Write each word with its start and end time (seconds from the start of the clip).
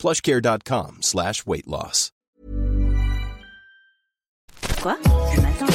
plushcare.com 0.00 0.98
slash 1.02 1.46
weight 1.46 1.66
loss. 1.66 2.10
Quoi? 4.80 4.96
Matin? 5.42 5.66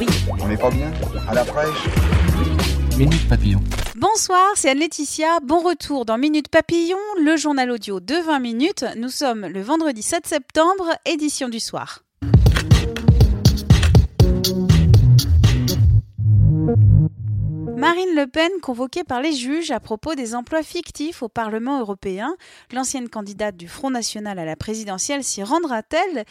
Oui. 0.00 0.06
On 0.42 0.48
n'est 0.48 0.56
pas 0.56 0.70
bien? 0.70 0.92
À 1.28 1.34
la 1.34 1.44
fraîche? 1.44 1.88
Minute 2.98 3.28
Papillon. 3.28 3.60
Bonsoir, 3.94 4.44
c'est 4.56 4.70
Anne-Laetitia. 4.70 5.38
Bon 5.44 5.60
retour 5.60 6.04
dans 6.04 6.18
Minute 6.18 6.48
Papillon, 6.48 6.98
le 7.22 7.36
journal 7.36 7.70
audio 7.70 8.00
de 8.00 8.16
20 8.16 8.40
minutes. 8.40 8.84
Nous 8.96 9.10
sommes 9.10 9.46
le 9.46 9.62
vendredi 9.62 10.02
7 10.02 10.26
septembre, 10.26 10.90
édition 11.06 11.48
du 11.48 11.60
soir. 11.60 12.03
Marine 17.76 18.14
Le 18.14 18.26
Pen 18.26 18.50
convoquée 18.62 19.02
par 19.02 19.20
les 19.20 19.32
juges 19.32 19.72
à 19.72 19.80
propos 19.80 20.14
des 20.14 20.34
emplois 20.34 20.62
fictifs 20.62 21.22
au 21.22 21.28
Parlement 21.28 21.80
européen. 21.80 22.36
L'ancienne 22.72 23.08
candidate 23.08 23.56
du 23.56 23.68
Front 23.68 23.90
National 23.90 24.38
à 24.38 24.44
la 24.44 24.56
présidentielle 24.56 25.24
s'y 25.24 25.42
rendra-t-elle? 25.42 26.24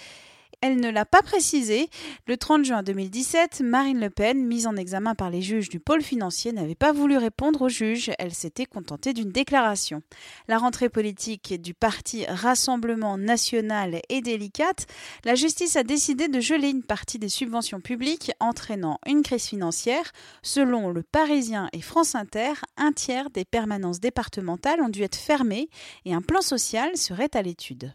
Elle 0.63 0.79
ne 0.79 0.89
l'a 0.89 1.03
pas 1.03 1.21
précisé. 1.21 1.89
Le 2.25 2.37
30 2.37 2.63
juin 2.63 2.83
2017, 2.83 3.59
Marine 3.65 3.99
Le 3.99 4.09
Pen, 4.09 4.47
mise 4.47 4.65
en 4.65 4.77
examen 4.77 5.13
par 5.13 5.29
les 5.29 5.41
juges 5.41 5.67
du 5.67 5.81
pôle 5.81 6.01
financier, 6.01 6.53
n'avait 6.53 6.73
pas 6.73 6.93
voulu 6.93 7.17
répondre 7.17 7.63
aux 7.63 7.69
juges. 7.69 8.11
Elle 8.17 8.33
s'était 8.33 8.65
contentée 8.65 9.11
d'une 9.11 9.33
déclaration. 9.33 10.01
La 10.47 10.57
rentrée 10.57 10.87
politique 10.87 11.61
du 11.61 11.73
parti 11.73 12.25
Rassemblement 12.29 13.17
national 13.17 13.99
est 14.07 14.21
délicate. 14.21 14.87
La 15.25 15.35
justice 15.35 15.75
a 15.75 15.83
décidé 15.83 16.29
de 16.29 16.39
geler 16.39 16.69
une 16.69 16.83
partie 16.83 17.19
des 17.19 17.27
subventions 17.27 17.81
publiques, 17.81 18.31
entraînant 18.39 18.99
une 19.05 19.21
crise 19.21 19.47
financière. 19.47 20.13
Selon 20.43 20.91
Le 20.91 21.03
Parisien 21.03 21.67
et 21.73 21.81
France 21.81 22.15
Inter, 22.15 22.53
un 22.77 22.93
tiers 22.93 23.29
des 23.31 23.43
permanences 23.43 23.99
départementales 23.99 24.79
ont 24.81 24.87
dû 24.87 25.03
être 25.03 25.17
fermées 25.17 25.67
et 26.05 26.13
un 26.13 26.21
plan 26.21 26.41
social 26.41 26.95
serait 26.95 27.35
à 27.35 27.41
l'étude. 27.41 27.91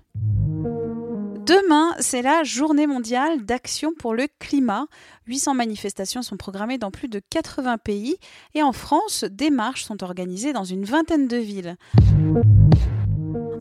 Demain, 1.48 1.94
c'est 1.98 2.20
la 2.20 2.44
journée 2.44 2.86
mondiale 2.86 3.42
d'action 3.42 3.94
pour 3.98 4.12
le 4.12 4.26
climat. 4.38 4.86
800 5.28 5.54
manifestations 5.54 6.20
sont 6.20 6.36
programmées 6.36 6.76
dans 6.76 6.90
plus 6.90 7.08
de 7.08 7.22
80 7.30 7.78
pays 7.78 8.18
et 8.54 8.62
en 8.62 8.72
France, 8.72 9.24
des 9.24 9.48
marches 9.48 9.84
sont 9.84 10.04
organisées 10.04 10.52
dans 10.52 10.64
une 10.64 10.84
vingtaine 10.84 11.26
de 11.26 11.38
villes. 11.38 11.76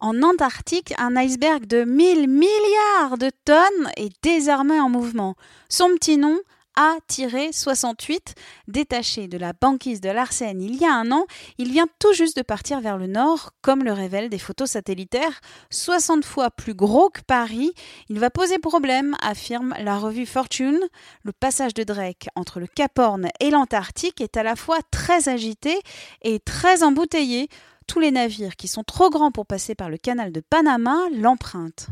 En 0.01 0.21
Antarctique, 0.21 0.93
un 0.97 1.15
iceberg 1.15 1.65
de 1.65 1.85
1000 1.85 2.27
milliards 2.27 3.17
de 3.17 3.31
tonnes 3.45 3.89
est 3.95 4.11
désormais 4.21 4.81
en 4.81 4.89
mouvement. 4.89 5.35
Son 5.69 5.87
petit 5.95 6.17
nom, 6.17 6.37
a-68, 6.77 8.35
détaché 8.67 9.27
de 9.27 9.37
la 9.37 9.51
banquise 9.51 9.99
de 9.99 10.09
l'Arsène 10.09 10.61
il 10.61 10.75
y 10.75 10.85
a 10.85 10.93
un 10.93 11.11
an, 11.11 11.25
il 11.57 11.71
vient 11.71 11.87
tout 11.99 12.13
juste 12.13 12.37
de 12.37 12.41
partir 12.41 12.79
vers 12.79 12.97
le 12.97 13.07
nord, 13.07 13.51
comme 13.61 13.83
le 13.83 13.91
révèlent 13.91 14.29
des 14.29 14.37
photos 14.37 14.69
satellitaires, 14.69 15.41
60 15.71 16.23
fois 16.23 16.51
plus 16.51 16.73
gros 16.73 17.09
que 17.09 17.21
Paris. 17.21 17.73
Il 18.09 18.19
va 18.19 18.29
poser 18.29 18.59
problème, 18.59 19.15
affirme 19.21 19.73
la 19.79 19.97
revue 19.97 20.25
Fortune. 20.25 20.79
Le 21.23 21.31
passage 21.31 21.73
de 21.73 21.83
Drake 21.83 22.27
entre 22.35 22.59
le 22.59 22.67
Cap 22.67 22.97
Horn 22.97 23.27
et 23.39 23.49
l'Antarctique 23.49 24.21
est 24.21 24.37
à 24.37 24.43
la 24.43 24.55
fois 24.55 24.79
très 24.91 25.29
agité 25.29 25.79
et 26.21 26.39
très 26.39 26.83
embouteillé. 26.83 27.49
Tous 27.87 27.99
les 27.99 28.11
navires 28.11 28.55
qui 28.55 28.67
sont 28.67 28.83
trop 28.83 29.09
grands 29.09 29.31
pour 29.31 29.45
passer 29.45 29.73
par 29.73 29.89
le 29.89 29.97
canal 29.97 30.31
de 30.31 30.41
Panama 30.41 30.97
l'empruntent. 31.13 31.87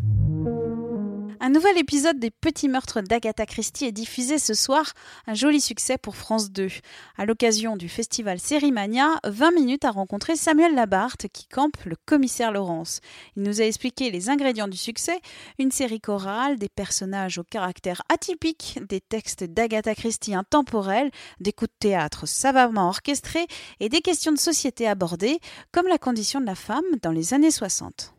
Un 1.42 1.50
nouvel 1.50 1.78
épisode 1.78 2.18
des 2.18 2.32
Petits 2.32 2.70
meurtres 2.70 3.02
d'Agatha 3.02 3.46
Christie 3.46 3.86
est 3.86 3.92
diffusé 3.92 4.40
ce 4.40 4.54
soir, 4.54 4.94
un 5.28 5.34
joli 5.34 5.60
succès 5.60 5.98
pour 5.98 6.16
France 6.16 6.52
2. 6.52 6.70
À 7.18 7.26
l'occasion 7.26 7.76
du 7.76 7.90
festival 7.90 8.40
Sérimania, 8.40 9.20
20 9.26 9.52
minutes 9.52 9.86
a 9.86 9.92
rencontré 9.92 10.36
Samuel 10.38 10.76
Labarthe 10.76 11.28
qui 11.34 11.48
campe 11.48 11.78
le 11.86 11.98
commissaire 12.06 12.52
Laurence. 12.52 13.02
Il 13.36 13.44
nous 13.44 13.62
a 13.62 13.66
expliqué 13.66 14.12
les 14.12 14.30
ingrédients 14.30 14.70
du 14.70 14.78
succès, 14.78 15.20
une 15.60 15.72
série 15.72 16.00
chorale, 16.00 16.58
des 16.58 16.70
personnages 16.70 17.38
au 17.38 17.44
caractère 17.44 18.02
atypique, 18.08 18.80
des 18.88 19.02
textes 19.02 19.44
d'Agatha 19.44 19.94
Christie 19.94 20.36
intemporels, 20.36 21.12
des 21.42 21.52
coups 21.52 21.72
de 21.72 21.90
théâtre 21.90 22.28
savamment 22.28 22.88
orchestrés 22.88 23.48
et 23.82 23.90
des 23.90 24.02
questions 24.02 24.32
de 24.32 24.40
société 24.40 24.88
abordées, 24.88 25.40
comme 25.74 25.88
la 25.88 25.98
condition 25.98 26.40
de 26.40 26.46
la 26.46 26.56
femme 26.56 26.86
dans 27.02 27.12
les 27.12 27.34
années 27.34 27.52
60. 27.52 28.15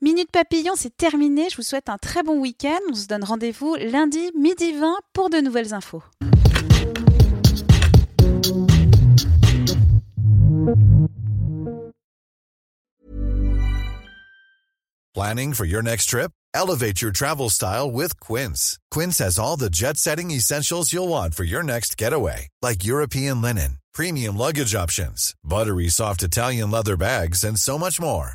Minute 0.00 0.30
Papillon, 0.32 0.74
c'est 0.76 0.96
terminé. 0.96 1.48
Je 1.50 1.56
vous 1.56 1.62
souhaite 1.62 1.88
un 1.88 1.98
très 1.98 2.22
bon 2.22 2.38
week-end. 2.38 2.80
On 2.90 2.94
se 2.94 3.06
donne 3.06 3.24
rendez-vous 3.24 3.76
lundi 3.76 4.30
midi 4.38 4.72
20 4.72 4.96
pour 5.12 5.30
de 5.30 5.38
nouvelles 5.38 5.72
infos. 5.72 6.02
Planning 15.14 15.54
for 15.54 15.64
your 15.64 15.80
next 15.82 16.06
trip? 16.06 16.32
Elevate 16.54 17.00
your 17.00 17.12
travel 17.12 17.48
style 17.48 17.90
with 17.90 18.18
Quince. 18.18 18.78
Quince 18.90 19.18
has 19.18 19.38
all 19.38 19.56
the 19.56 19.70
jet 19.70 19.96
setting 19.96 20.32
essentials 20.32 20.92
you'll 20.92 21.08
want 21.08 21.34
for 21.34 21.44
your 21.44 21.62
next 21.62 21.96
getaway, 21.96 22.48
like 22.62 22.84
European 22.84 23.40
linen, 23.40 23.78
premium 23.92 24.36
luggage 24.36 24.74
options, 24.74 25.34
buttery 25.44 25.88
soft 25.88 26.22
Italian 26.22 26.70
leather 26.70 26.96
bags, 26.96 27.44
and 27.44 27.58
so 27.58 27.78
much 27.78 28.00
more 28.00 28.34